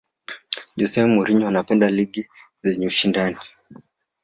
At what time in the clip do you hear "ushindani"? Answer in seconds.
2.91-3.37